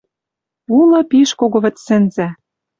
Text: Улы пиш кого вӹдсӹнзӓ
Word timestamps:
Улы 0.77 0.99
пиш 1.09 1.29
кого 1.39 1.57
вӹдсӹнзӓ 1.63 2.27